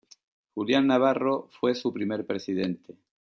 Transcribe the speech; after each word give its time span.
Julian 0.55 0.87
Navarro 0.87 1.47
fue 1.51 1.75
su 1.75 1.93
primer 1.93 2.25
presidente. 2.25 2.95